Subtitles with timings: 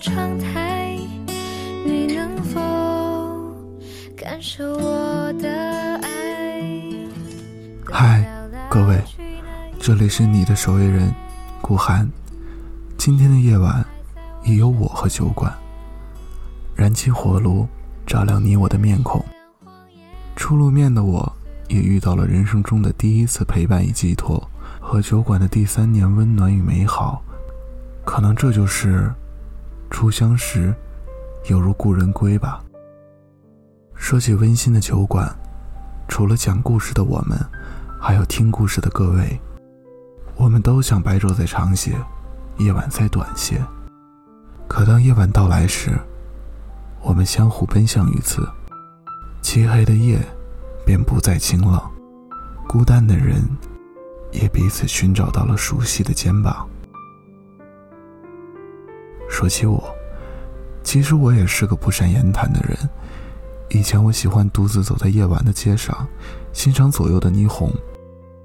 [0.00, 0.96] 窗台，
[1.84, 2.58] 你能否
[4.16, 5.46] 感受我的
[5.98, 6.62] 爱？
[7.84, 8.24] 嗨，
[8.70, 8.98] 各位，
[9.78, 11.14] 这里是你的守夜人，
[11.60, 12.10] 顾寒。
[12.96, 13.84] 今天的夜晚，
[14.42, 15.52] 也有我和酒馆，
[16.74, 17.68] 燃起火炉，
[18.06, 19.22] 照亮你我的面孔。
[20.34, 21.30] 初露面的我，
[21.68, 24.42] 也遇到了人生中的第一次陪伴与寄托，
[24.80, 27.22] 和酒馆的第三年温暖与美好。
[28.02, 29.12] 可能这就是
[29.90, 30.72] 初相识，
[31.48, 32.62] 犹如故人归吧。
[33.94, 35.28] 说起温馨的酒馆，
[36.08, 37.38] 除了讲故事的我们，
[38.00, 39.38] 还有听故事的各位，
[40.36, 41.92] 我们都想白昼再长些，
[42.56, 43.60] 夜晚再短些。
[44.66, 45.90] 可当夜晚到来时，
[47.02, 48.48] 我们相互奔向于此，
[49.42, 50.18] 漆黑的夜
[50.86, 51.78] 便不再清冷，
[52.66, 53.42] 孤单的人
[54.32, 56.66] 也彼此寻找到了熟悉的肩膀。
[59.40, 59.82] 说起我，
[60.82, 62.76] 其实我也是个不善言谈的人。
[63.70, 66.06] 以前我喜欢独自走在夜晚的街上，
[66.52, 67.72] 欣赏左右的霓虹，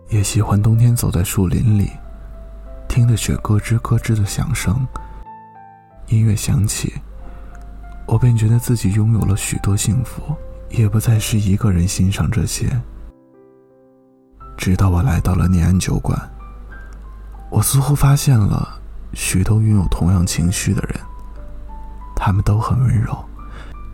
[0.08, 1.92] 也喜欢冬天走在树林里，
[2.88, 4.88] 听着雪咯吱咯吱的响声。
[6.08, 6.94] 音乐响起，
[8.08, 10.34] 我便觉得自己拥有了许多幸福，
[10.70, 12.72] 也不再是一个人欣赏这些。
[14.56, 16.18] 直到我来到了念安酒馆，
[17.52, 18.80] 我似乎发现了。
[19.16, 21.00] 许多拥有同样情绪的人，
[22.16, 23.18] 他们都很温柔，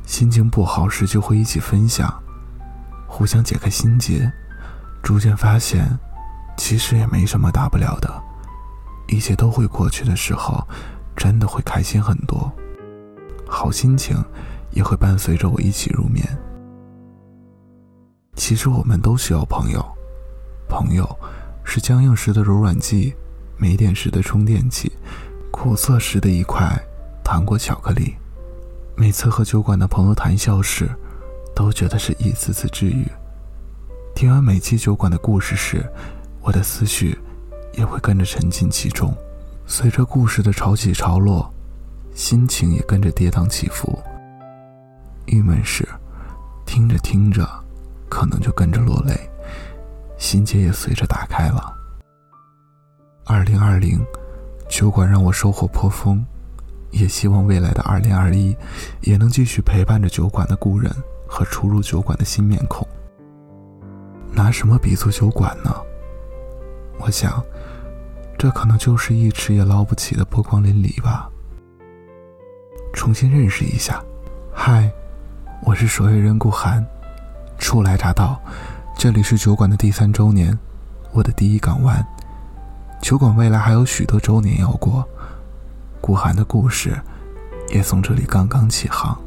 [0.03, 2.11] 心情不好时就会一起分享，
[3.08, 4.30] 互相解开心结，
[5.03, 5.88] 逐渐发现，
[6.58, 8.11] 其实也没什么大不了的，
[9.08, 10.67] 一切都会过去的时候，
[11.16, 12.52] 真的会开心很多，
[13.47, 14.17] 好心情
[14.72, 16.25] 也会伴随着我一起入眠。
[18.36, 19.86] 其实我们都需要朋友，
[20.67, 21.08] 朋友
[21.64, 23.14] 是僵硬时的柔软剂。
[23.61, 24.92] 没电时的充电器，
[25.52, 26.67] 苦涩时的一块
[27.23, 28.16] 糖果巧克力。
[28.95, 30.89] 每次和酒馆的朋友谈笑时，
[31.55, 33.05] 都觉得是一次次治愈。
[34.16, 35.86] 听完每期酒馆的故事时，
[36.42, 37.16] 我的思绪
[37.73, 39.16] 也会跟着沉浸其中。
[39.67, 41.48] 随着故事的潮起潮落，
[42.16, 44.02] 心情也跟着跌宕起伏。
[45.27, 45.88] 郁闷时，
[46.66, 47.48] 听着听着，
[48.10, 49.16] 可能就跟着落泪，
[50.17, 51.77] 心结也随着打开了。
[53.31, 54.05] 二零二零，
[54.67, 56.21] 酒馆让我收获颇丰，
[56.89, 58.53] 也希望未来的二零二一，
[58.99, 60.93] 也能继续陪伴着酒馆的故人
[61.25, 62.86] 和初入酒馆的新面孔。
[64.33, 65.73] 拿什么比作酒馆呢？
[66.99, 67.41] 我想，
[68.37, 71.30] 这可能就是一池也捞不起的波光粼粼吧。
[72.93, 74.03] 重新认识一下，
[74.53, 74.91] 嗨，
[75.64, 76.86] 我是守夜人顾寒，
[77.58, 78.37] 初来乍到，
[78.97, 80.59] 这里是酒馆的第三周年，
[81.14, 82.05] 我的第一港湾。
[83.02, 85.04] 酒馆未来还有许多周年要过，
[86.00, 86.95] 顾寒的故事
[87.73, 89.20] 也从这里刚刚起航。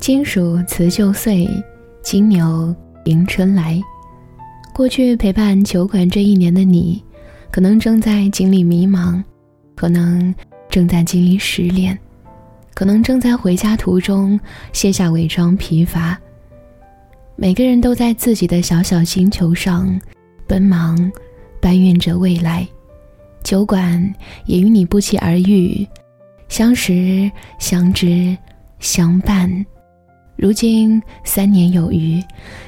[0.00, 1.48] 金属辞旧岁，
[2.02, 3.80] 金牛迎春来。
[4.74, 7.04] 过去陪伴酒馆这一年的你，
[7.52, 9.22] 可能正在经历迷茫，
[9.74, 10.34] 可能
[10.68, 11.96] 正在经历失恋。
[12.76, 14.38] 可能正在回家途中
[14.70, 16.14] 卸下伪装疲乏。
[17.34, 19.98] 每个人都在自己的小小星球上
[20.46, 21.10] 奔忙，
[21.58, 22.68] 搬运着未来。
[23.42, 25.88] 酒馆也与你不期而遇，
[26.48, 28.36] 相识、相知、
[28.78, 29.50] 相伴。
[30.36, 32.22] 如今三年有余，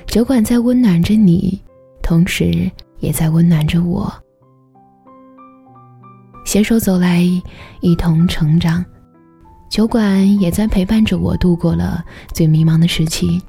[0.07, 1.61] 酒馆在温暖着你，
[2.03, 2.71] 同时
[3.01, 4.11] 也在温暖着我。
[6.47, 7.23] 携手走来，
[7.83, 8.83] 一同成长。
[9.69, 13.41] 酒馆也在陪伴着我度过了最迷茫的时期，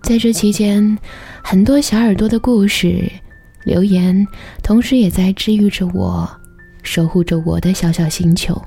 [0.00, 0.96] 在这期间，
[1.42, 3.10] 很多小耳朵的故事
[3.64, 4.26] 留言，
[4.62, 6.28] 同时也在治愈着我，
[6.82, 8.60] 守护着我的小小星球。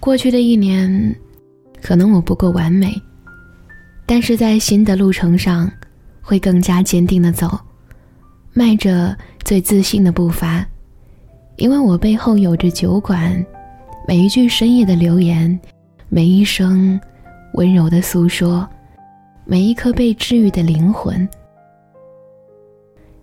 [0.00, 1.14] 过去的一年，
[1.82, 3.00] 可能我不够完美，
[4.06, 5.70] 但是在新的路程上，
[6.22, 7.58] 会更加坚定的走，
[8.52, 10.66] 迈着最自信的步伐，
[11.56, 13.44] 因为我背后有着酒馆。
[14.06, 15.58] 每一句深夜的留言，
[16.10, 17.00] 每一声
[17.54, 18.68] 温柔的诉说，
[19.46, 21.26] 每一颗被治愈的灵魂。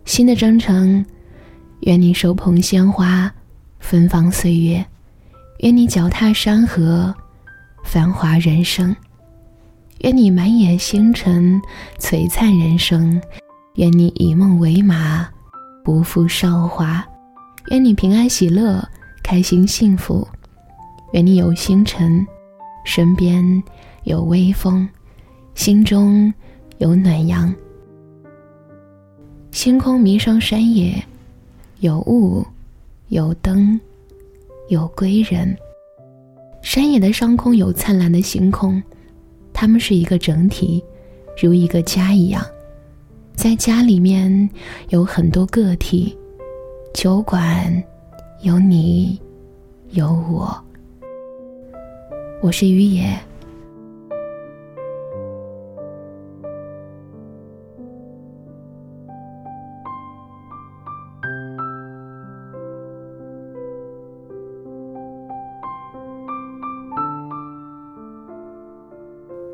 [0.05, 1.05] 新的征程，
[1.81, 3.31] 愿你手捧鲜花，
[3.79, 4.83] 芬芳岁月；
[5.59, 7.13] 愿你脚踏山河，
[7.83, 8.91] 繁华人生；
[9.99, 11.61] 愿你满眼星辰，
[11.99, 13.21] 璀璨人生；
[13.75, 15.29] 愿你以梦为马，
[15.83, 17.03] 不负韶华；
[17.69, 18.83] 愿你平安喜乐，
[19.21, 20.27] 开心幸福。
[21.11, 22.25] 愿你有星辰，
[22.85, 23.43] 身边
[24.03, 24.87] 有微风，
[25.55, 26.33] 心中
[26.77, 27.53] 有暖阳。
[29.51, 31.03] 星空迷上山野，
[31.81, 32.45] 有雾，
[33.09, 33.77] 有灯，
[34.69, 35.53] 有归人。
[36.61, 38.81] 山野的上空有灿烂的星空，
[39.51, 40.81] 它们是一个整体，
[41.41, 42.41] 如一个家一样。
[43.35, 44.49] 在家里面
[44.89, 46.15] 有很多个体，
[46.93, 47.83] 酒馆
[48.43, 49.19] 有你，
[49.89, 50.57] 有我。
[52.41, 53.03] 我是于野。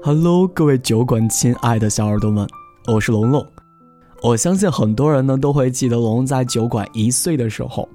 [0.01, 2.47] Hello，各位酒馆亲爱的小耳朵们，
[2.87, 3.45] 我是龙龙。
[4.23, 7.87] 我相信很多人呢都会记得龙龙在酒馆一岁的时候，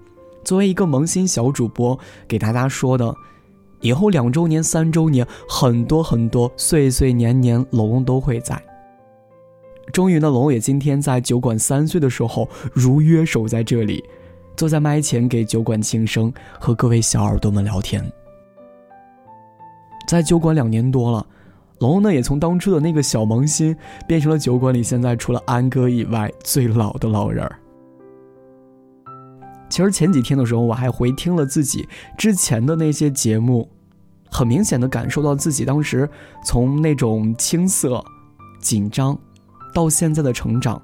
[0.44, 1.98] 作为一个萌新小主播
[2.28, 3.14] 给大家说的，
[3.82, 8.60] 以后两周年、三周年，很多很多岁岁年年，龙龙都会在。
[9.92, 14.02] 终于呢，龙也今天在酒馆三岁的时候，如约守在这里，
[14.56, 18.02] 坐在麦前给酒馆庆生，和各位小耳朵们聊天。
[20.08, 21.26] 在酒馆两年多了。
[21.80, 23.76] 龙呢，也从当初的那个小萌新，
[24.06, 27.58] 变成了酒馆里现在除了安哥以外最老的老人儿。
[29.68, 33.68] 其实前几天的时候，我还回听了自己之前的那些节目，
[34.32, 36.08] 很明显的感受到自己当时
[36.42, 38.02] 从那种青涩、
[38.58, 39.16] 紧张，
[39.74, 40.80] 到现在的成长，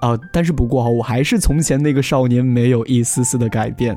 [0.00, 3.94] 啊，但是不过我还是从前那个少年，没有一丝丝的改变。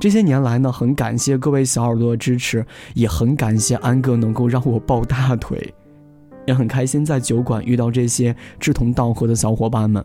[0.00, 2.64] 这些年来呢，很感谢各位小耳朵的支持，
[2.94, 5.72] 也很感谢安哥能够让我抱大腿，
[6.46, 10.04] 也很开心在酒馆遇到这些志同道合的小伙伴们。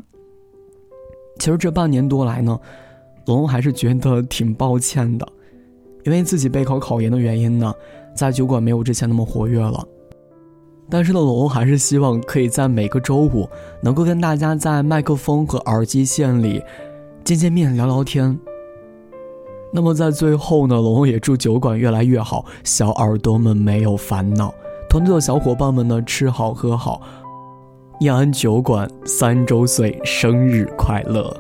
[1.40, 2.60] 其实这半年多来呢，
[3.26, 5.28] 龙龙还是觉得挺抱歉的，
[6.08, 7.74] 因为自己备考考研的原因呢，
[8.16, 9.86] 在酒馆没有之前那么活跃了。
[10.90, 13.46] 但是呢，龙龙还是希望可以在每个周五
[13.84, 16.64] 能够跟大家在麦克风和耳机线里
[17.26, 18.40] 见见面、聊聊天。
[19.74, 24.56] 那么在最后呢，龙龙也祝酒馆越来越好，小耳朵们没有烦恼，
[24.90, 27.02] 团队的小伙伴们呢吃好喝好，
[28.00, 31.36] 燕安酒馆三周岁生日快乐！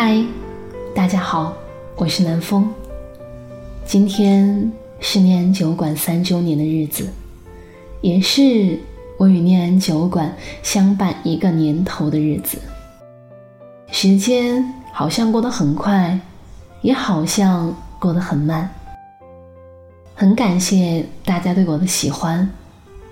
[0.00, 0.24] 嗨，
[0.94, 1.52] 大家好，
[1.96, 2.72] 我是南风。
[3.84, 7.08] 今天是念安酒馆三周年的日子，
[8.00, 8.78] 也是
[9.16, 12.58] 我与念安酒馆相伴一个年头的日子。
[13.90, 16.16] 时间好像过得很快，
[16.80, 18.72] 也好像过得很慢。
[20.14, 22.48] 很感谢大家对我的喜欢，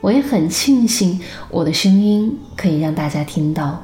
[0.00, 3.82] 我也很庆幸我的声音可以让大家听到。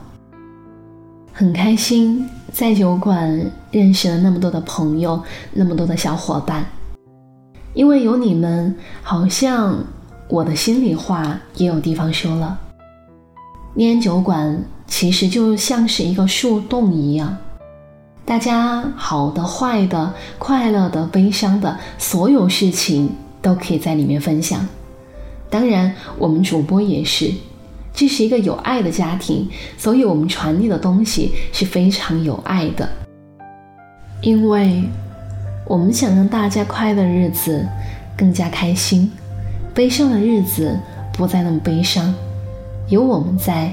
[1.33, 5.21] 很开心在酒馆认识了那么多的朋友，
[5.55, 6.65] 那么多的小伙伴。
[7.73, 9.83] 因为有你们，好像
[10.29, 12.61] 我的心里话也有地方说了。
[13.75, 17.35] 念酒馆其实就像是一个树洞一样，
[18.27, 24.69] 大家好的、坏的、快乐的、悲伤的，所有事情都可以在里面分享。
[25.49, 27.33] 当然，我们主播也是，
[27.95, 32.89] 这是一个有爱的家庭，所以我们传递的东西是非常有爱的，
[34.21, 34.85] 因为。
[35.65, 37.67] 我们想让大家快乐的日子
[38.17, 39.11] 更加开心，
[39.73, 40.77] 悲伤的日子
[41.15, 42.13] 不再那么悲伤。
[42.89, 43.73] 有我们在，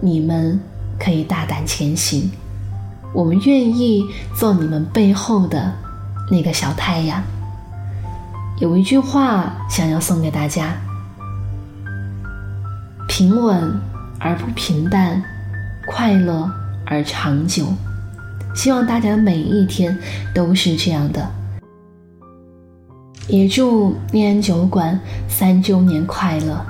[0.00, 0.58] 你们
[0.98, 2.30] 可以大胆前行。
[3.12, 4.02] 我们愿意
[4.34, 5.72] 做你们背后的
[6.30, 7.22] 那个小太阳。
[8.58, 10.74] 有一句话想要送给大家：
[13.08, 13.80] 平稳
[14.18, 15.22] 而不平淡，
[15.86, 16.50] 快乐
[16.84, 17.66] 而长久。
[18.54, 19.96] 希望大家的每一天
[20.34, 21.28] 都是这样的。
[23.28, 24.98] 也祝念安酒馆
[25.28, 26.64] 三周年快乐，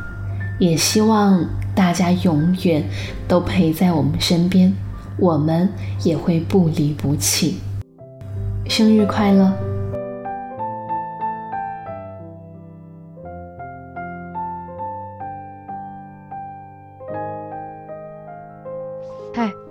[0.59, 2.85] 也希望大家永远
[3.29, 4.75] 都陪在我们身边，
[5.19, 5.69] 我们
[6.03, 7.59] 也会不离不弃。
[8.69, 9.53] 生日快乐！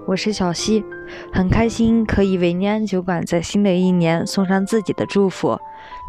[0.07, 0.83] 我是小溪。
[1.33, 5.59] 很开心可以为念安酒馆在新的一年送上自己的祝福，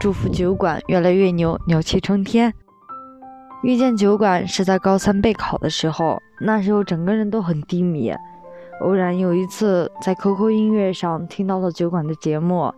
[0.01, 2.53] 祝福酒馆越来越牛，牛气冲天。
[3.63, 8.13] 遇见酒馆是在高三备考的时候，那时候整个人都很低迷。
[8.83, 12.71] 偶然有一次在 QQ 音乐上听到了酒馆的节目，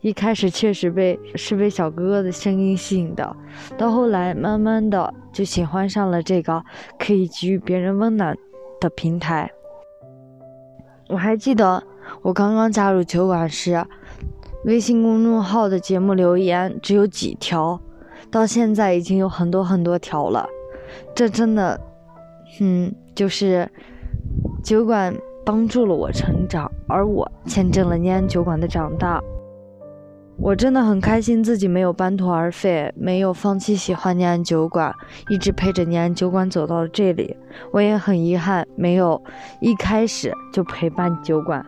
[0.00, 3.36] 一开始确实被是被小哥哥的声音吸引的，
[3.76, 6.64] 到后来慢慢的就喜欢上了这个
[6.98, 8.34] 可以给予别人温暖
[8.80, 9.50] 的平台。
[11.08, 11.82] 我还记得
[12.22, 13.84] 我刚刚加入酒馆时，
[14.64, 17.80] 微信公众号的节目留言只有几条，
[18.30, 20.48] 到现在已经有很多很多条了。
[21.14, 21.80] 这真的，
[22.60, 23.70] 嗯，就是
[24.62, 29.22] 酒馆帮助了我成长，而我见证了烟酒馆的长大。
[30.36, 34.92] 我真的很开心自己没有半途而废，没有放弃喜欢念安酒馆，
[35.28, 37.36] 一直陪着念安酒馆走到了这里。
[37.72, 39.22] 我也很遗憾没有
[39.60, 41.64] 一开始就陪伴酒馆。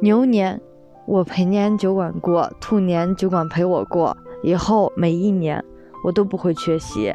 [0.00, 0.60] 牛年
[1.06, 5.62] 我陪念安酒馆过，兔年酒馆陪我过，以后每一年
[6.04, 7.12] 我都不会缺席。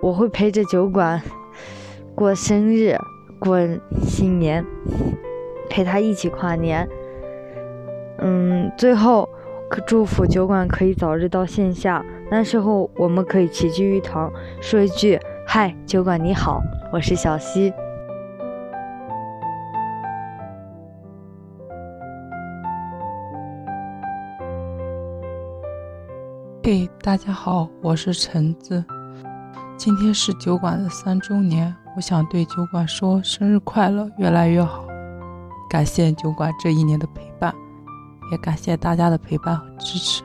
[0.00, 1.22] 我会陪着酒馆
[2.14, 2.96] 过生日、
[3.38, 3.58] 过
[4.02, 4.64] 新年，
[5.68, 6.88] 陪他一起跨年。
[8.18, 9.28] 嗯，最后
[9.86, 17.72] 祝福酒馆可以早日到线下，那时候我们可以齐聚一堂，说一句“嗨，酒馆你好，我是小溪”。
[26.62, 28.82] 嘿，大家好，我是橙子。
[29.76, 34.86] 今天是酒馆的三周年，我想对酒馆说生日快乐，越来越好。
[35.68, 37.54] 感谢酒馆这一年的陪伴。
[38.30, 40.22] 也感谢大家的陪伴和支持，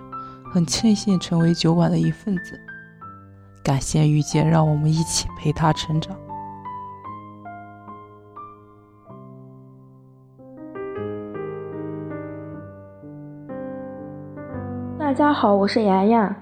[0.54, 2.60] 很庆幸成为酒馆的一份子。
[3.64, 6.16] 感谢遇见，让我们一起陪他成长。
[14.98, 16.36] 大家好，我是妍妍，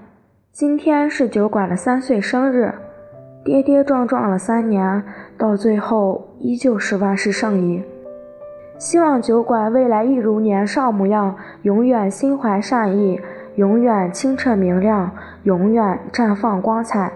[0.52, 2.72] 今天是酒馆的三岁生日，
[3.44, 5.02] 跌跌撞撞了三年，
[5.38, 7.82] 到最后依旧是万事胜意。
[8.78, 13.20] 希望酒馆未来一如年少模样，永远心怀善意，
[13.56, 15.10] 永远清澈明亮，
[15.42, 17.12] 永远绽放光彩。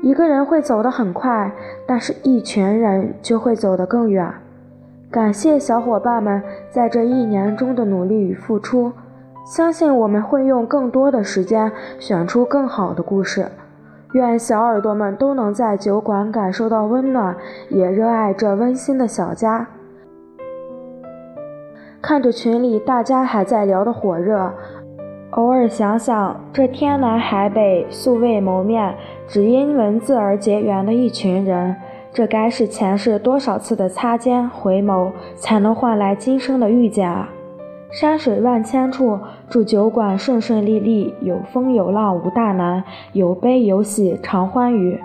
[0.00, 1.52] 一个人会走得很快，
[1.86, 4.32] 但是一群人就会走得更远。
[5.10, 8.92] 感谢小伙伴们在这一年中的努力与付出，
[9.44, 13.46] 相信我们会用更多的时间选出更好的故事。
[14.12, 17.36] 愿小耳朵们都能在酒馆感受到温暖，
[17.68, 19.66] 也热爱这温馨的小家。
[22.00, 24.52] 看着群里大家还在聊得火热，
[25.30, 28.94] 偶尔想想这天南海北、素未谋面，
[29.26, 31.74] 只因文字而结缘的一群人，
[32.12, 37.28] 这该是前世多少次的擦肩回眸，才能换来今生的遇见啊！
[37.90, 45.00] 山水万千处，祝酒馆顺顺利利，有风有浪无大难，有悲有喜常欢愉。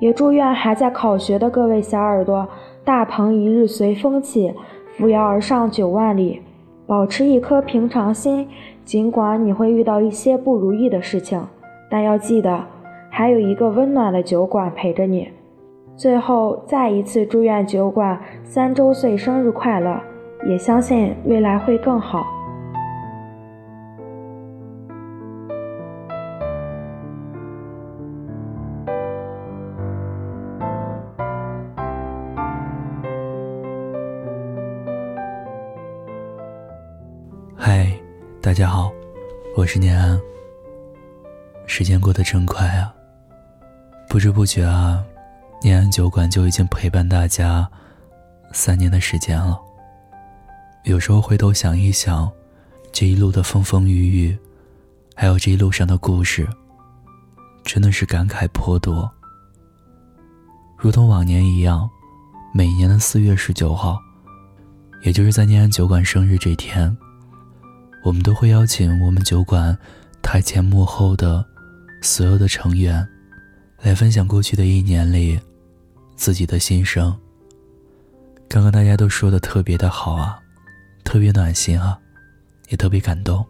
[0.00, 2.48] 也祝愿还在考学的各位小耳朵，
[2.84, 4.52] 大鹏一日随风起。
[4.96, 6.40] 扶摇而上九万里，
[6.86, 8.48] 保持一颗平常心。
[8.84, 11.40] 尽管你会遇到一些不如意的事情，
[11.88, 12.64] 但要记得，
[13.08, 15.28] 还有一个温暖的酒馆陪着你。
[15.96, 20.00] 最后，再一次祝愿酒馆三周岁生日快乐，
[20.48, 22.26] 也相信未来会更好。
[37.64, 37.96] 嗨
[38.40, 38.92] 大家好，
[39.56, 40.20] 我是念安。
[41.64, 42.92] 时间过得真快啊，
[44.08, 45.00] 不知不觉啊，
[45.62, 47.70] 念安酒馆就已经陪伴大家
[48.52, 49.56] 三年的时间了。
[50.82, 52.28] 有时候回头想一想，
[52.90, 54.36] 这一路的风风雨雨，
[55.14, 56.44] 还有这一路上的故事，
[57.62, 59.08] 真的是感慨颇多。
[60.76, 61.88] 如同往年一样，
[62.52, 64.00] 每年的四月十九号，
[65.04, 66.94] 也就是在念安酒馆生日这天。
[68.02, 69.76] 我们都会邀请我们酒馆
[70.20, 71.44] 台前幕后的
[72.00, 73.06] 所有的成员，
[73.80, 75.40] 来分享过去的一年里
[76.16, 77.16] 自己的心声。
[78.48, 80.38] 刚刚大家都说的特别的好啊，
[81.04, 81.96] 特别暖心啊，
[82.70, 83.46] 也特别感动。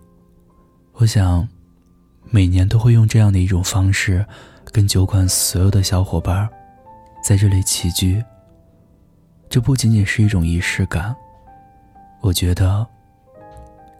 [0.92, 1.48] 我想，
[2.30, 4.24] 每年都会用这样的一种方式，
[4.70, 6.46] 跟酒馆所有的小伙伴
[7.24, 8.22] 在这里齐聚。
[9.48, 11.16] 这不仅仅是一种仪式感，
[12.20, 12.86] 我觉得。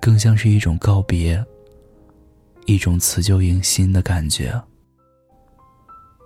[0.02, 1.40] 更像是一种告别，
[2.66, 4.60] 一种辞旧迎新的感觉。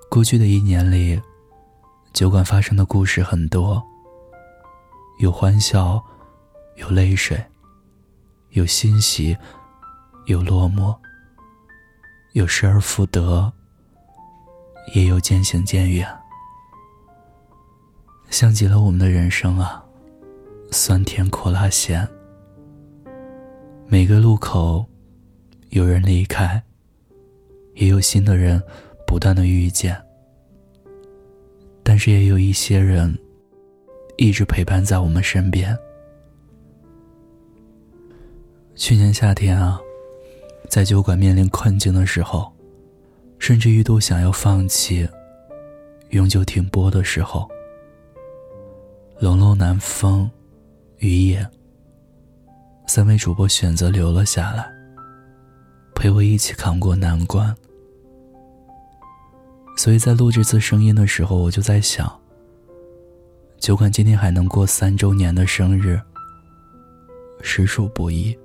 [0.09, 1.21] 过去的一年里，
[2.14, 3.85] 酒馆发生的故事很多，
[5.18, 6.02] 有欢笑，
[6.76, 7.38] 有泪水，
[8.52, 9.37] 有欣喜，
[10.25, 10.97] 有落寞，
[12.33, 13.52] 有失而复得，
[14.95, 16.09] 也有渐行渐远，
[18.30, 19.85] 像极了我们的人生啊，
[20.71, 22.09] 酸甜苦辣咸。
[23.88, 24.85] 每个路口，
[25.71, 26.61] 有人离开，
[27.75, 28.61] 也有新的人
[29.07, 29.97] 不断的遇见。
[31.85, 33.16] 但是也有一些人，
[34.16, 35.76] 一直陪伴在我们身边。
[38.75, 39.81] 去年夏天啊，
[40.69, 42.52] 在酒馆面临困境的时候，
[43.38, 45.09] 甚至一度想要放弃、
[46.11, 47.49] 永久停播的时候，
[49.21, 50.28] 冷落南风、
[50.99, 51.49] 雨夜
[52.87, 54.66] 三位主播选择留了下来，
[55.95, 57.55] 陪我一起扛过难关。
[59.76, 62.11] 所以在录这次声音的时候，我就在想，
[63.59, 66.00] 酒馆今天还能过三周年的生日，
[67.43, 68.37] 实属不易。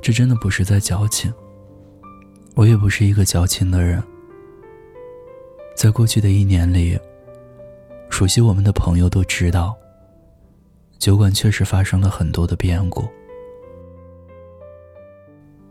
[0.00, 1.32] 这真的不是在矫情，
[2.56, 4.02] 我也不是一个矫情的人。
[5.76, 6.98] 在过去的一年里，
[8.10, 9.76] 熟悉我们的朋友都知道，
[11.02, 13.08] 酒馆确实发生了很多的变故。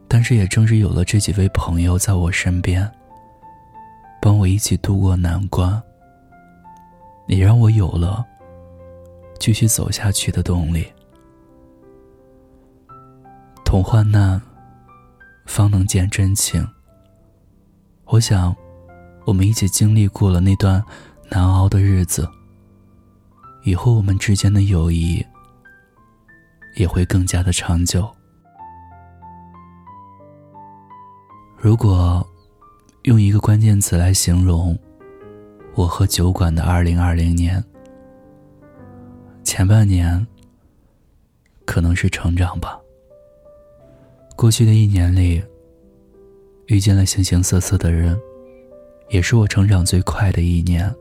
[0.06, 2.92] 但是也正是有了这几位朋友在我身边，
[4.22, 5.82] 帮我一起度过难关，
[7.28, 8.26] 也让我有了
[9.40, 10.86] 继续走下去的动力。
[13.64, 14.42] 同患难，
[15.46, 16.68] 方能见真情。
[18.04, 18.54] 我想，
[19.26, 20.84] 我们一起经历过了那段
[21.30, 22.30] 难熬的日子，
[23.64, 25.26] 以后我们之间的友谊
[26.76, 28.10] 也会更加的长久。
[31.58, 32.26] 如果
[33.04, 34.78] 用一个关键词来形容
[35.76, 37.64] 我和酒馆的二零二零年，
[39.44, 40.26] 前半年
[41.66, 42.80] 可能是成长吧。
[44.36, 45.44] 过去的一年里，
[46.66, 48.20] 遇见了形形色色的人，
[49.10, 50.94] 也是我成长最快的一年。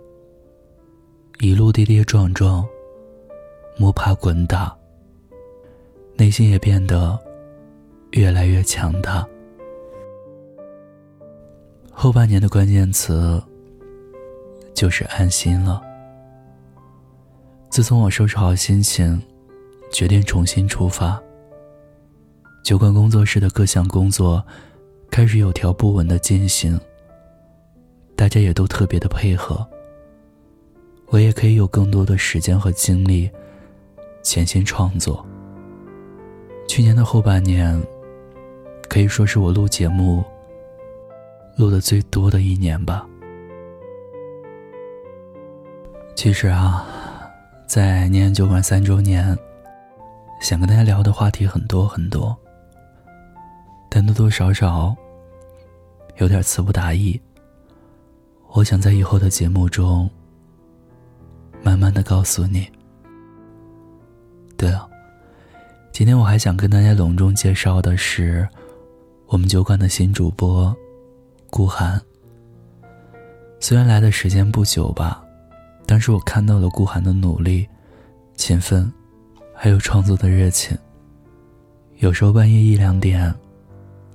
[1.42, 2.68] 一路跌跌撞撞，
[3.79, 4.76] 摸爬滚打，
[6.14, 7.18] 内心也变得
[8.11, 9.26] 越来越强大。
[11.90, 13.42] 后半年的关键词
[14.74, 15.81] 就是安心了。
[17.70, 19.18] 自从我收拾好心情，
[19.90, 21.18] 决定重新出发。
[22.62, 24.44] 酒馆工作室的各项工作
[25.11, 26.79] 开始有条不紊的进行，
[28.14, 29.66] 大家也都特别的配合。
[31.11, 33.29] 我也可以有更多的时间和精力
[34.23, 35.25] 潜心创作。
[36.68, 37.81] 去年的后半年
[38.88, 40.25] 可以说是我录节目
[41.57, 43.07] 录的最多的一年吧。
[46.14, 46.87] 其实啊，
[47.66, 49.37] 在念酒馆三周年，
[50.40, 52.37] 想跟大家聊的话题很多很多。
[53.88, 54.94] 但多多少少
[56.18, 57.20] 有点词不达意。
[58.53, 60.09] 我想在以后的节目中，
[61.62, 62.66] 慢慢的告诉你。
[64.57, 64.88] 对了，
[65.92, 68.49] 今天我还想跟大家隆重介绍的是，
[69.27, 70.75] 我们酒馆的新主播
[71.51, 72.01] 顾寒。
[73.61, 75.23] 虽然来的时间不久吧，
[75.87, 77.68] 但是我看到了顾寒的努力、
[78.37, 78.92] 勤奋，
[79.55, 80.77] 还有创作的热情。
[81.96, 83.35] 有时候半夜一两点。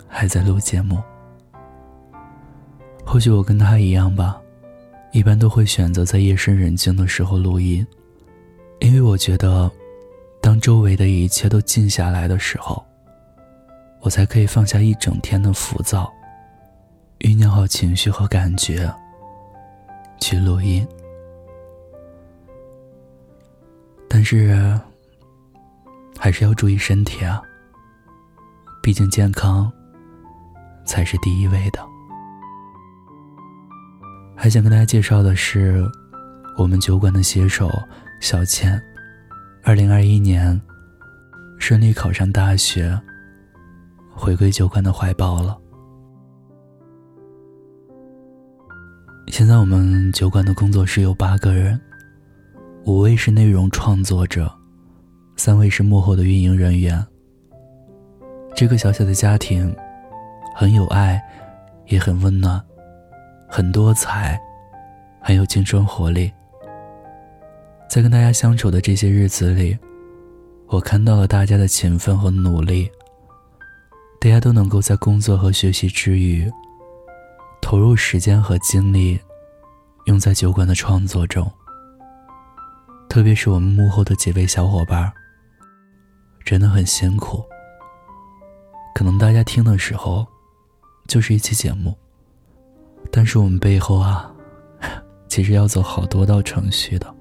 [0.08, 1.04] 还在录节目，
[3.06, 4.42] 或许我跟他一样吧，
[5.16, 7.88] 一般都会选择在夜深人静的时候录音，
[8.82, 9.72] 因为我觉得，
[10.42, 12.86] 当周围的一切都静下来的时候，
[14.02, 16.12] 我才可以放下一整天的浮躁，
[17.20, 18.94] 酝酿好情绪和感觉，
[20.20, 20.86] 去录音。
[24.10, 24.78] 但是，
[26.20, 27.42] 还是要注意身体啊，
[28.84, 29.72] 毕竟健康。
[30.84, 31.95] 才是第一位的。
[34.36, 35.84] 还想跟大家介绍的是，
[36.58, 37.72] 我们酒馆的写手
[38.22, 38.80] 小倩，
[39.64, 40.62] 二零二一年
[41.58, 43.00] 顺利考上大学，
[44.14, 45.58] 回归酒馆的怀抱了。
[49.28, 51.80] 现在我们酒馆的工作室有八个人，
[52.86, 54.52] 五位是内容创作者，
[55.36, 57.04] 三位是幕后的运营人员。
[58.56, 59.76] 这个小小的家庭。
[60.58, 61.22] 很有爱，
[61.88, 62.64] 也很温暖，
[63.48, 64.40] 很多彩，
[65.22, 66.32] 很有青春活力。
[67.90, 69.78] 在跟大家相处的这些日子里，
[70.68, 72.92] 我看到了大家的勤奋和努力。
[74.20, 76.52] 大家都能够在工作和学习之余，
[77.62, 79.20] 投入时间和精力，
[80.06, 81.50] 用在酒馆的创作中。
[83.08, 85.12] 特别是我们幕后的几位小伙伴，
[86.44, 87.44] 真的很辛苦。
[88.96, 90.26] 可能大家听的时候。
[91.08, 91.96] 就是一期节目，
[93.18, 94.30] 但是我们背后啊，
[95.30, 97.16] 其实要走好多道程序的。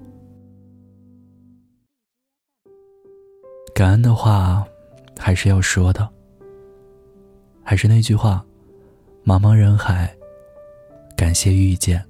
[3.73, 4.67] 感恩的话
[5.17, 6.05] 还是要说的。
[7.63, 8.45] 还是那句话，
[9.23, 10.13] 茫茫人海，
[11.15, 12.03] 感谢遇见。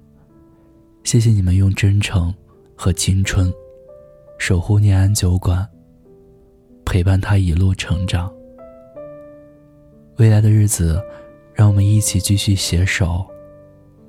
[1.04, 2.34] 谢谢你们用真诚
[2.74, 3.54] 和青春
[4.36, 5.64] 守护念安酒馆，
[6.84, 8.34] 陪伴他一路成长。
[10.16, 11.00] 未来的日子，
[11.54, 13.24] 让我们一起继续携手，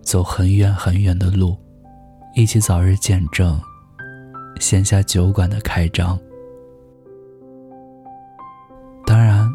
[0.08, 1.58] 走很远很远的路，
[2.34, 3.60] 一起早日见证
[4.58, 6.18] 线下酒馆的开张。
[9.06, 9.46] 当然，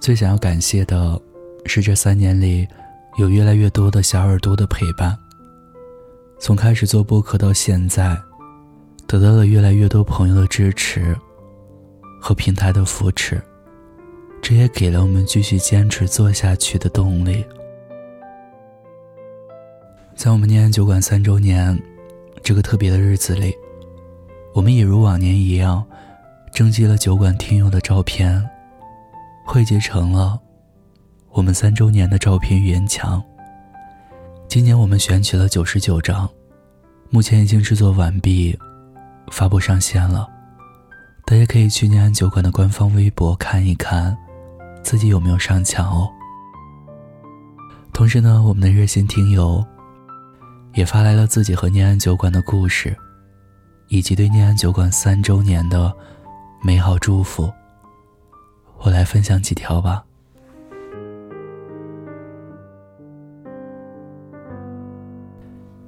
[0.00, 1.20] 最想要感谢的
[1.66, 2.66] 是这三年里
[3.18, 5.14] 有越来越多的小耳朵的陪伴。
[6.40, 8.16] 从开始做播客到现在，
[9.06, 11.14] 得到了越来越多朋友的支持
[12.22, 13.38] 和平台的扶持，
[14.40, 17.44] 这也给了我们继续坚持做下去的动力。
[20.16, 21.78] 在我们念安酒馆三周年
[22.42, 23.54] 这个特别的日子里，
[24.54, 25.84] 我们也如往年一样。
[26.54, 28.42] 征集了酒馆听友的照片，
[29.44, 30.40] 汇集成了
[31.32, 33.22] 我们三周年的照片原墙。
[34.48, 36.26] 今年我们选取了九十九张，
[37.10, 38.58] 目前已经制作完毕，
[39.30, 40.26] 发布上线了。
[41.26, 44.16] 大家可以去念安酒馆的官方微博看一看，
[44.82, 46.10] 自己有没有上墙哦。
[47.92, 49.62] 同时呢，我们的热心听友
[50.76, 52.94] 也发来了自己和念安酒馆的故事，
[53.88, 55.92] 以及对念安酒馆三周年的。
[56.62, 57.52] 美好祝福，
[58.78, 60.04] 我来分享几条吧。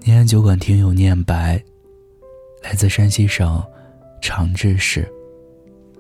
[0.03, 1.61] 念安酒馆听友念白，
[2.63, 3.63] 来自山西省
[4.23, 5.11] 长治市。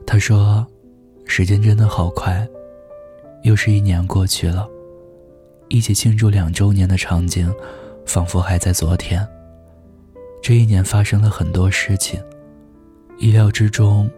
[0.06, 0.64] 他说
[1.26, 2.46] ：“时间真的好快，
[3.42, 4.68] 又是一年过去了。
[5.68, 7.52] 一起庆祝两周年的场景，
[8.08, 9.24] 仿佛还在昨天。
[10.42, 12.20] 这一年发生了很多事情，
[13.18, 14.10] 意料之中。”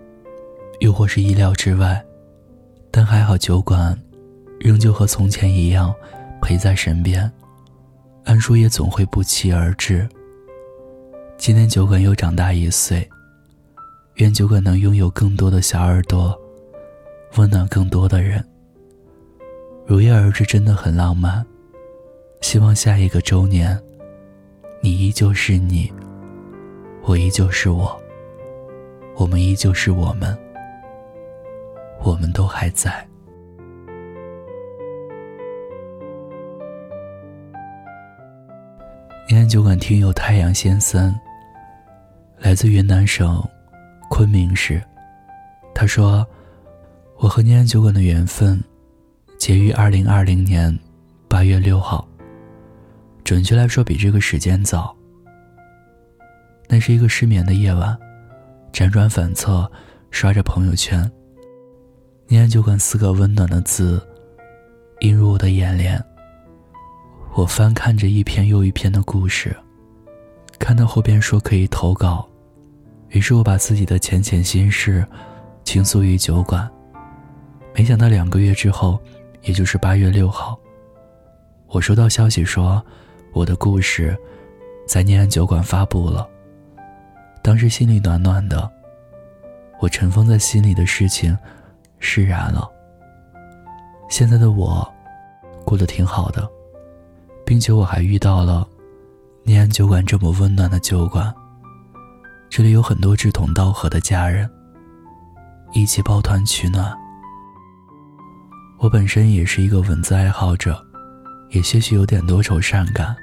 [0.81, 2.03] 又或是意料之外，
[2.91, 3.95] 但还好酒馆
[4.59, 5.95] 仍旧和从前一样
[6.41, 7.31] 陪在身边，
[8.25, 10.09] 安叔也总会不期而至。
[11.37, 13.07] 今天酒馆又长大一岁，
[14.15, 16.35] 愿酒馆能拥有更多的小耳朵，
[17.37, 18.43] 温暖更多的人。
[19.85, 21.45] 如约而至真的很浪漫，
[22.41, 23.79] 希望下一个周年，
[24.81, 25.93] 你依旧是你，
[27.03, 28.01] 我依旧是我，
[29.15, 30.37] 我们依旧是我们。
[32.03, 33.07] 我们都还在。
[39.29, 41.15] 念安酒馆听友太阳先生，
[42.39, 43.47] 来自云南省
[44.09, 44.83] 昆明市。
[45.73, 46.27] 他说
[47.19, 48.61] ：“我和念安酒馆的缘分，
[49.39, 50.77] 结于二零二零年
[51.29, 52.05] 八月六号。
[53.31, 54.93] 准确来说，比这个时间早。
[56.69, 57.97] 那是一个失眠的夜晚，
[58.73, 59.71] 辗转反侧，
[60.11, 61.09] 刷着朋友圈。”
[62.27, 64.05] 念安酒馆四个温暖的字，
[65.03, 66.05] 映入我的眼帘。
[67.35, 69.57] 我翻看着一篇又一篇的故事，
[70.59, 72.29] 看到后边说可以投稿，
[73.11, 75.07] 于是我把自己的浅浅心事
[75.63, 76.69] 倾诉于酒馆。
[77.77, 79.01] 没想到两个月之后，
[79.43, 80.59] 也就是八月六号，
[81.69, 82.85] 我收到消息说
[83.33, 84.17] 我的故事
[84.87, 86.29] 在念安酒馆发布了。
[87.43, 88.71] 当时心里暖暖的，
[89.81, 91.37] 我尘封在心里的事情。
[92.03, 92.67] 释然了。
[94.09, 94.91] 现在的我，
[95.67, 96.49] 过得挺好的，
[97.45, 98.67] 并且我还遇到了
[99.43, 101.31] 念安酒馆这么温暖的酒馆。
[102.49, 104.51] 这里有很多志同道合的家人，
[105.75, 106.91] 一起抱团取暖。
[108.79, 110.83] 我本身也是一个文字爱好者，
[111.51, 113.15] 也些许有点多愁善感。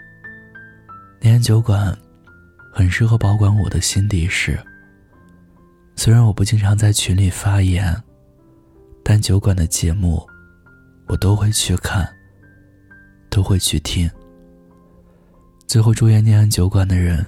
[1.20, 1.98] 念安酒馆，
[2.72, 4.60] 很适合保管我的心底事。
[5.96, 7.96] 虽然我不经常在群里发言。
[9.10, 10.22] 但酒馆的节目，
[11.08, 12.06] 我都会去看，
[13.30, 14.10] 都会去听。
[15.66, 17.26] 最后，祝愿念安酒馆的人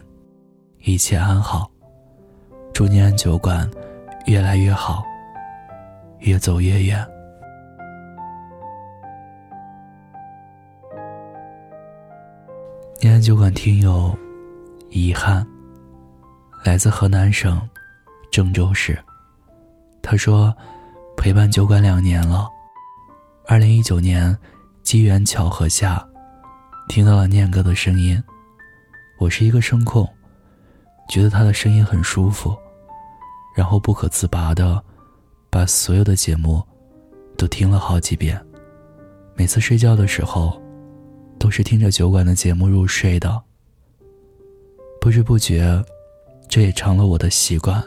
[0.79, 1.71] 一切安好，
[2.73, 3.65] 祝念安酒馆
[4.25, 5.05] 越来越好，
[6.19, 7.07] 越走越远。
[13.01, 14.13] 念安酒馆听友
[14.89, 15.47] 遗憾，
[16.65, 17.61] 来自河南省
[18.29, 18.97] 郑州市，
[20.01, 20.53] 他说。
[21.17, 22.47] 陪伴酒馆两年了，
[23.45, 24.37] 二零一九年，
[24.83, 26.01] 机缘巧合下，
[26.87, 28.23] 听到了念哥的声音。
[29.19, 30.07] 我是一个声控，
[31.09, 32.55] 觉得他的声音很舒服，
[33.53, 34.81] 然后不可自拔的
[35.49, 36.65] 把所有的节目
[37.35, 38.41] 都听了好几遍。
[39.35, 40.57] 每次睡觉的时候，
[41.39, 43.41] 都是听着酒馆的节目入睡的。
[45.01, 45.81] 不知不觉，
[46.49, 47.81] 这也成了我的习惯。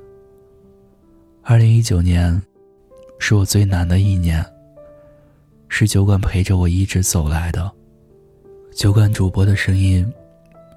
[1.43, 2.41] 二零一九年，
[3.19, 4.45] 是我最难的一年。
[5.69, 7.71] 是酒馆陪着我一直走来的。
[8.75, 10.11] 酒馆主播的声音，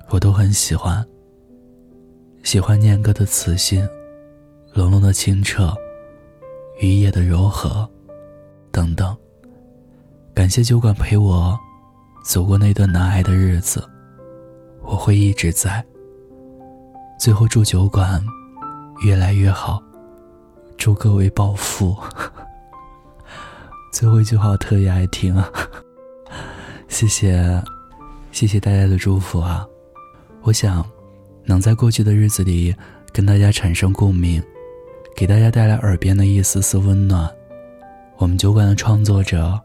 [0.09, 1.05] 我都很喜欢。
[2.43, 3.87] 喜欢念歌的磁性，
[4.73, 5.73] 冷冷的清澈，
[6.79, 7.89] 雨夜的柔和，
[8.71, 9.15] 等等。
[10.33, 11.57] 感谢酒馆陪我
[12.25, 13.87] 走过那段难挨的日子，
[14.81, 15.85] 我会一直在。
[17.19, 18.21] 最后祝酒馆
[19.05, 19.81] 越来越好。
[20.75, 21.95] 祝各位暴富！
[23.93, 25.41] 最后一句话我特别爱听，
[26.89, 27.63] 谢谢，
[28.31, 29.65] 谢谢大家的祝福啊！
[30.41, 30.83] 我想，
[31.45, 32.75] 能在过去的日子里
[33.13, 34.43] 跟大家产生共鸣，
[35.15, 37.29] 给大家带来耳边的一丝丝温暖，
[38.17, 39.57] 我们酒馆的创作者，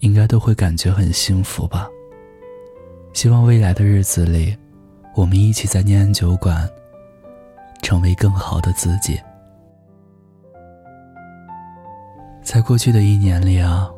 [0.00, 1.88] 应该都会感觉很幸福吧。
[3.12, 4.56] 希望未来的日子里，
[5.14, 6.68] 我们一起在念安酒馆，
[7.82, 9.18] 成为更好的自己。
[12.42, 13.90] 在过去的一年里啊，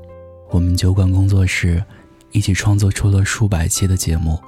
[0.51, 1.83] 我们酒馆工作室
[2.33, 4.41] 一起创作出了数百期的节目，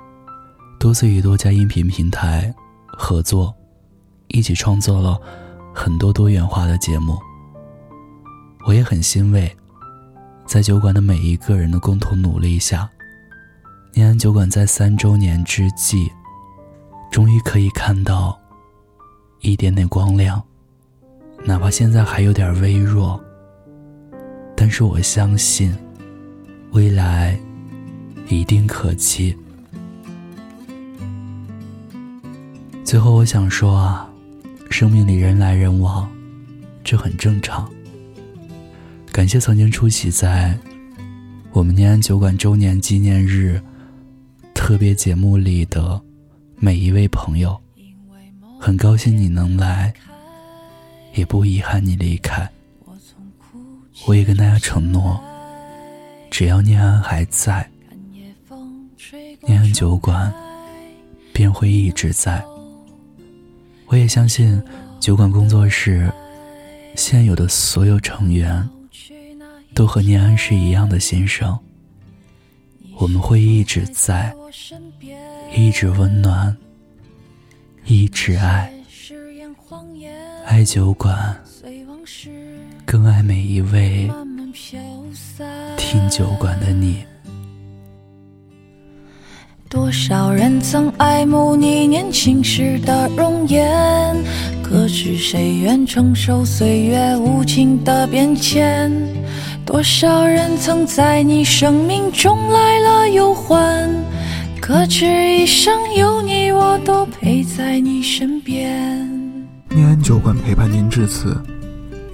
[0.81, 2.53] 多次与多家音频平台
[2.87, 3.55] 合作，
[4.29, 5.21] 一起创作了
[5.75, 7.19] 很多多元化的节目。
[8.67, 9.55] 我也很欣慰，
[10.53, 12.87] 在酒馆的每一个人的共同努力下，
[13.95, 16.13] 念安酒馆在三周年之际，
[17.11, 18.39] 终于可以看到
[19.41, 20.43] 一点点光亮，
[21.43, 23.19] 哪怕现在还有点微弱。
[24.55, 25.75] 但是我相信，
[26.73, 27.35] 未来
[28.29, 29.35] 一定可期。
[32.85, 34.07] 最后，我想说啊，
[34.69, 36.07] 生命里人来人往，
[36.85, 37.67] 这很正常。
[39.13, 40.59] 感谢曾经出席在
[41.53, 43.63] 我们念安酒馆周年纪念日
[44.55, 46.01] 特别节目里的
[46.57, 47.61] 每一位朋友，
[48.59, 49.93] 很高兴你能来，
[51.13, 52.49] 也不遗憾你离开。
[54.07, 55.23] 我也跟大家承诺，
[56.31, 57.71] 只要念安还在，
[59.43, 60.33] 念安酒馆
[61.35, 62.43] 便会一直在。
[63.89, 64.61] 我也相信，
[64.99, 66.11] 酒馆工作室
[66.97, 68.67] 现有的所有成员
[69.75, 71.59] 都和念安是一样的心声。
[72.99, 74.35] 我们会一直在，
[75.55, 76.57] 一直温暖，
[77.87, 78.73] 一直爱，
[80.47, 81.37] 爱酒馆。
[82.85, 84.11] 更爱每一位
[85.79, 87.03] 听酒馆的你。
[89.69, 94.15] 多少人曾爱慕你年轻时的容颜，
[94.63, 98.93] 可知谁愿承受岁月无情的变迁？
[99.65, 103.89] 多少人曾在你生命中来了又还，
[104.61, 109.09] 可知一生有你，我都陪在你身边。
[109.71, 111.41] 念安酒馆陪伴您至此。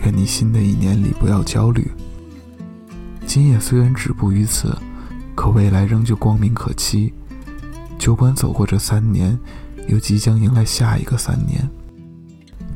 [0.05, 1.91] 愿你新的一年里不要焦虑。
[3.27, 4.77] 今夜虽然止步于此，
[5.35, 7.13] 可未来仍旧光明可期。
[7.99, 9.37] 酒馆走过这三年，
[9.89, 11.69] 又即将迎来下一个三年。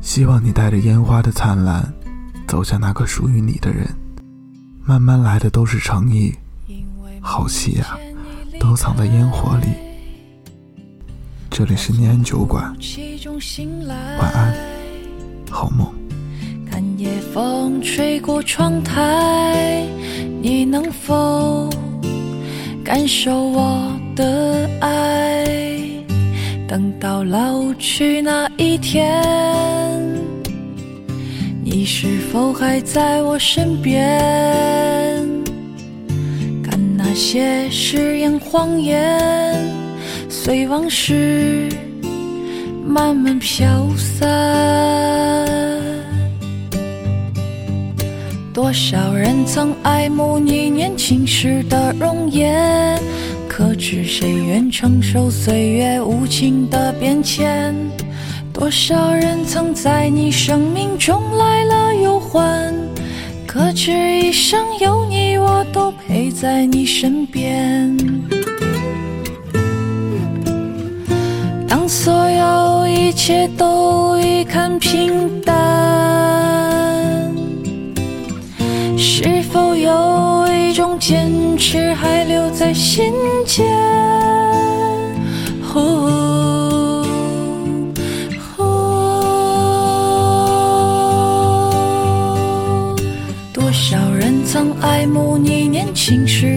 [0.01, 1.93] 希望你带着烟花的灿烂，
[2.47, 3.87] 走向那个属于你的人。
[4.85, 6.33] 慢慢来的都是诚意，
[7.21, 7.97] 好戏啊，
[8.59, 9.67] 都藏在烟火里。
[11.49, 12.75] 这里是念安酒馆，
[14.19, 14.53] 晚安，
[15.49, 15.87] 好梦。
[16.69, 19.87] 看夜风吹过窗台，
[20.41, 21.69] 你能否
[22.83, 25.45] 感受我的爱？
[26.67, 29.23] 等到老去那一天，
[31.75, 34.07] 你是否还在我身边？
[36.61, 39.67] 看那些誓言谎言，
[40.29, 41.67] 随往事
[42.85, 44.29] 慢慢飘散。
[48.53, 53.01] 多少人曾爱慕你年轻时的容颜，
[53.49, 57.73] 可知谁愿承受岁月无情的变迁？
[58.53, 62.73] 多少人曾在你生命中来了又还，
[63.47, 67.97] 可知一生有你，我都陪在你身边。
[71.67, 75.53] 当所有一切都已看平淡。
[78.95, 83.11] 是否有一种坚持还留在心
[83.45, 83.92] 间？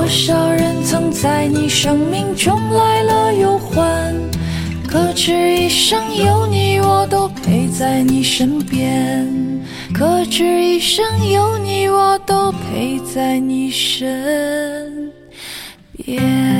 [0.00, 4.14] 多少人曾在你生命中来了又还，
[4.88, 9.28] 可知一生有你，我都陪在你身边。
[9.92, 15.12] 可知一生有你，我都陪在你身
[15.98, 16.59] 边。